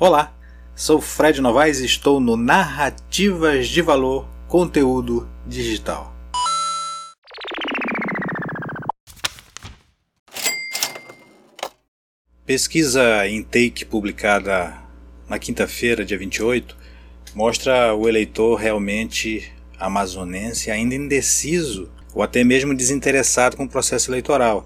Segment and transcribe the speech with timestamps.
[0.00, 0.32] Olá,
[0.76, 6.14] sou Fred Novaes e estou no Narrativas de Valor Conteúdo Digital.
[12.46, 14.72] Pesquisa Intake publicada
[15.28, 16.76] na quinta-feira, dia 28,
[17.34, 24.64] mostra o eleitor realmente amazonense ainda indeciso ou até mesmo desinteressado com o processo eleitoral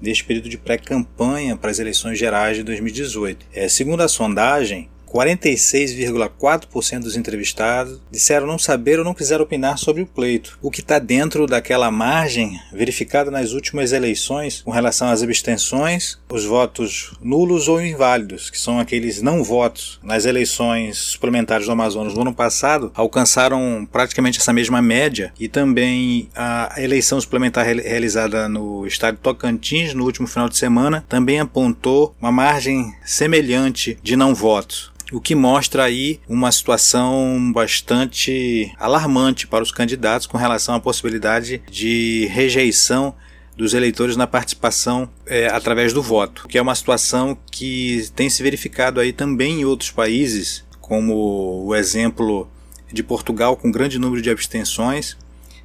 [0.00, 3.46] neste período de pré-campanha para as eleições gerais de 2018.
[3.52, 10.02] É, segundo a sondagem, 46,4% dos entrevistados disseram não saber ou não quiser opinar sobre
[10.02, 15.22] o pleito, o que está dentro daquela margem verificada nas últimas eleições com relação às
[15.22, 19.98] abstenções, os votos nulos ou inválidos, que são aqueles não votos.
[20.02, 26.28] Nas eleições suplementares do Amazonas no ano passado, alcançaram praticamente essa mesma média e também
[26.34, 32.14] a eleição suplementar realizada no estado de Tocantins no último final de semana também apontou
[32.20, 39.62] uma margem semelhante de não votos o que mostra aí uma situação bastante alarmante para
[39.62, 43.14] os candidatos com relação à possibilidade de rejeição
[43.56, 48.42] dos eleitores na participação é, através do voto, que é uma situação que tem se
[48.42, 52.48] verificado aí também em outros países, como o exemplo
[52.92, 55.16] de Portugal com grande número de abstenções,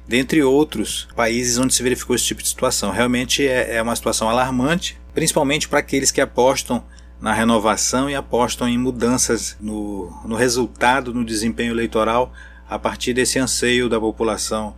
[0.08, 2.90] dentre outros países onde se verificou esse tipo de situação.
[2.90, 6.84] Realmente é, é uma situação alarmante, principalmente para aqueles que apostam
[7.24, 12.30] na renovação e apostam em mudanças no, no resultado, no desempenho eleitoral,
[12.68, 14.76] a partir desse anseio da população,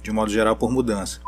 [0.00, 1.20] de modo geral, por mudança.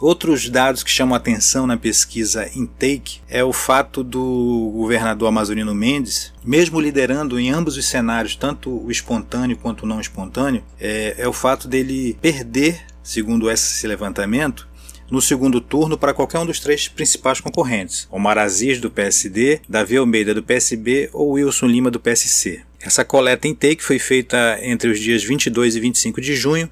[0.00, 6.32] Outros dados que chamam atenção na pesquisa Intake é o fato do governador amazonino Mendes,
[6.42, 11.28] mesmo liderando em ambos os cenários, tanto o espontâneo quanto o não espontâneo, é, é
[11.28, 14.66] o fato dele perder, segundo esse levantamento,
[15.12, 19.98] no segundo turno para qualquer um dos três principais concorrentes: Omar Aziz do PSD, Davi
[19.98, 22.62] Almeida do PSB ou Wilson Lima do PSC.
[22.80, 26.68] Essa coleta em take foi feita entre os dias 22 e 25 de junho,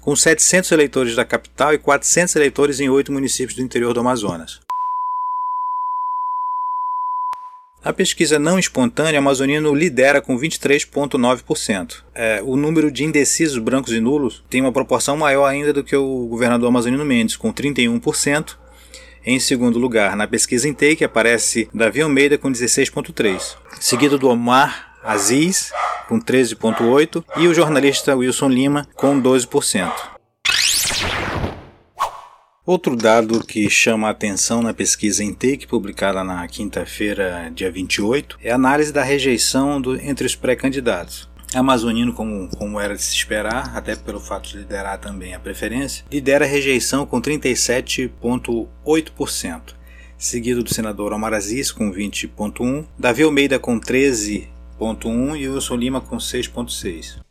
[0.00, 4.60] com 700 eleitores da capital e 400 eleitores em oito municípios do interior do Amazonas.
[7.86, 12.02] A pesquisa não espontânea, amazonino lidera com 23,9%.
[12.16, 15.94] É, o número de indecisos brancos e nulos tem uma proporção maior ainda do que
[15.94, 18.56] o governador amazonino Mendes, com 31%.
[19.24, 25.70] Em segundo lugar, na pesquisa Intake aparece Davi Almeida com 16,3%, seguido do Omar Aziz
[26.08, 30.15] com 13,8% e o jornalista Wilson Lima com 12%.
[32.66, 38.50] Outro dado que chama a atenção na pesquisa Intake, publicada na quinta-feira, dia 28, é
[38.50, 41.28] a análise da rejeição do, entre os pré-candidatos.
[41.54, 46.04] Amazonino, como, como era de se esperar, até pelo fato de liderar também a preferência,
[46.10, 49.76] lidera a rejeição com 37,8%,
[50.18, 56.16] seguido do senador Omar Aziz com 20,1%, Davi Almeida com 13,1% e Wilson Lima com
[56.16, 57.25] 6,6%.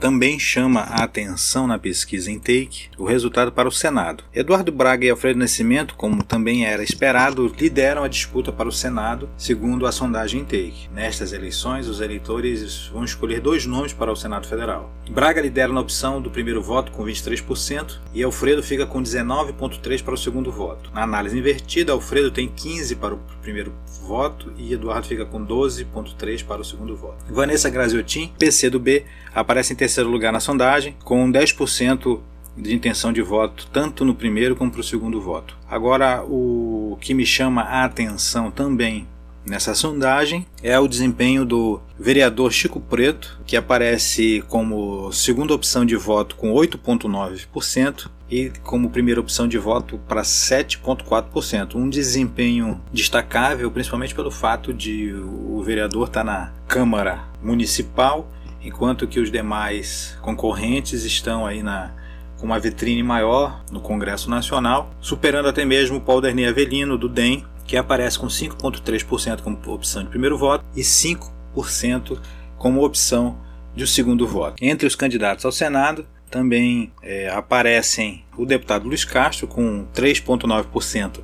[0.00, 4.24] Também chama a atenção na pesquisa Intake o resultado para o Senado.
[4.34, 9.28] Eduardo Braga e Alfredo Nascimento, como também era esperado, lideram a disputa para o Senado,
[9.36, 10.88] segundo a sondagem Intake.
[10.94, 14.90] Nestas eleições, os eleitores vão escolher dois nomes para o Senado Federal.
[15.10, 20.14] Braga lidera na opção do primeiro voto com 23% e Alfredo fica com 19,3% para
[20.14, 20.90] o segundo voto.
[20.94, 26.44] Na análise invertida, Alfredo tem 15% para o primeiro voto e Eduardo fica com 12,3%
[26.44, 27.18] para o segundo voto.
[27.28, 28.32] Vanessa Graziotin,
[28.80, 32.20] B, aparece em terceiro lugar na sondagem, com 10%
[32.56, 35.56] de intenção de voto, tanto no primeiro como para o segundo voto.
[35.68, 39.06] Agora, o que me chama a atenção também
[39.46, 45.96] nessa sondagem é o desempenho do vereador Chico Preto, que aparece como segunda opção de
[45.96, 51.74] voto com 8,9% e como primeira opção de voto para 7,4%.
[51.74, 58.30] Um desempenho destacável, principalmente pelo fato de o vereador estar na Câmara Municipal
[58.62, 61.92] enquanto que os demais concorrentes estão aí na
[62.38, 67.06] com uma vitrine maior no Congresso Nacional, superando até mesmo o Paulo Derni Avelino do
[67.06, 72.18] DEM, que aparece com 5,3% como opção de primeiro voto e 5%
[72.56, 73.38] como opção
[73.76, 74.56] de segundo voto.
[74.60, 81.20] Entre os candidatos ao Senado também é, aparecem o deputado Luiz Castro com 3,9%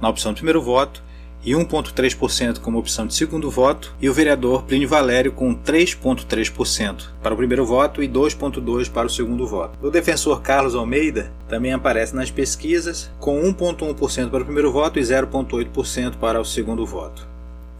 [0.00, 1.02] na opção de primeiro voto
[1.46, 7.32] e 1,3% como opção de segundo voto, e o vereador Plínio Valério com 3,3% para
[7.32, 9.78] o primeiro voto e 2,2% para o segundo voto.
[9.80, 15.02] O defensor Carlos Almeida também aparece nas pesquisas com 1,1% para o primeiro voto e
[15.02, 17.24] 0,8% para o segundo voto.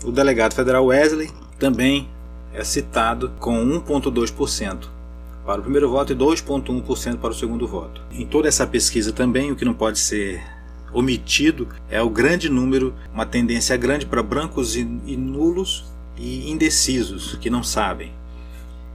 [0.04, 2.08] O delegado federal Wesley também
[2.54, 4.86] é citado com 1,2%
[5.44, 8.00] para o primeiro voto e 2,1% para o segundo voto.
[8.12, 10.40] Em toda essa pesquisa também, o que não pode ser
[10.92, 15.84] omitido é o grande número, uma tendência grande para brancos e, e nulos
[16.16, 18.12] e indecisos, que não sabem.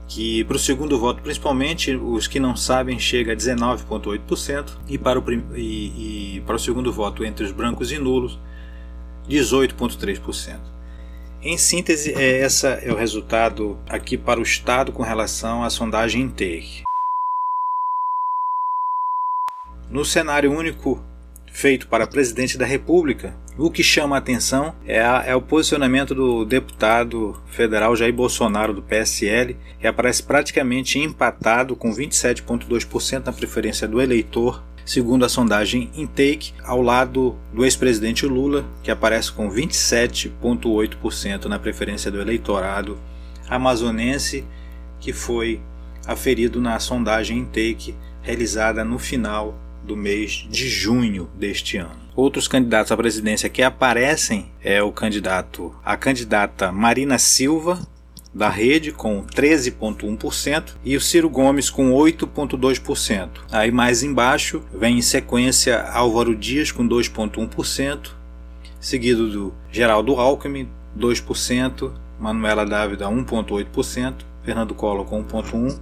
[0.08, 5.18] Que para o segundo voto, principalmente, os que não sabem chega a 19,8% e, para
[5.18, 5.24] o,
[5.56, 8.38] e, e para o segundo voto entre os brancos e nulos,
[9.28, 10.72] 18,3%.
[11.40, 16.22] Em síntese, é, essa é o resultado aqui para o Estado com relação à sondagem
[16.22, 16.82] Intake.
[19.90, 21.02] No cenário único
[21.52, 26.14] feito para presidente da República, o que chama a atenção é, a, é, o posicionamento
[26.14, 33.86] do deputado federal Jair Bolsonaro do PSL, que aparece praticamente empatado com 27,2% na preferência
[33.86, 41.44] do eleitor, segundo a sondagem Intake, ao lado do ex-presidente Lula, que aparece com 27,8%
[41.44, 42.98] na preferência do eleitorado
[43.48, 44.44] amazonense,
[44.98, 45.60] que foi
[46.06, 52.02] aferido na sondagem Intake realizada no final do mês de junho deste ano.
[52.14, 57.80] Outros candidatos à presidência que aparecem é o candidato, a candidata Marina Silva,
[58.34, 63.28] da rede com 13,1% e o Ciro Gomes com 8,2%.
[63.50, 68.10] Aí mais embaixo vem em sequência Álvaro Dias com 2,1%,
[68.80, 70.68] seguido do Geraldo Alckmin
[70.98, 75.78] 2%, Manuela Dávila 1,8%, Fernando Collor com 1,1%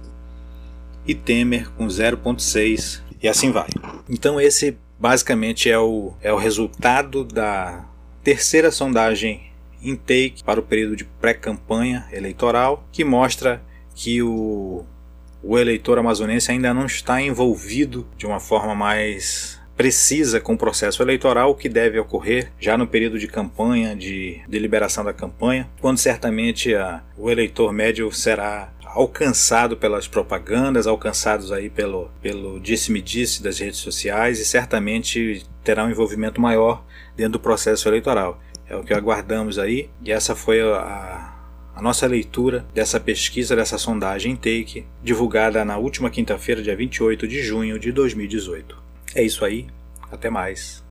[1.05, 3.67] e Temer com 0,6% e assim vai.
[4.09, 7.85] Então esse basicamente é o, é o resultado da
[8.23, 9.51] terceira sondagem
[9.83, 13.61] intake para o período de pré-campanha eleitoral, que mostra
[13.95, 14.85] que o,
[15.43, 21.01] o eleitor amazonense ainda não está envolvido de uma forma mais precisa com o processo
[21.01, 26.75] eleitoral que deve ocorrer já no período de campanha, de deliberação da campanha, quando certamente
[26.75, 33.79] a, o eleitor médio será alcançado pelas propagandas, alcançados aí pelo, pelo disse-me-disse das redes
[33.79, 36.83] sociais e certamente terá um envolvimento maior
[37.15, 38.39] dentro do processo eleitoral.
[38.67, 41.33] É o que aguardamos aí e essa foi a,
[41.75, 47.41] a nossa leitura dessa pesquisa, dessa sondagem Take, divulgada na última quinta-feira, dia 28 de
[47.41, 48.77] junho de 2018.
[49.15, 49.67] É isso aí,
[50.11, 50.90] até mais.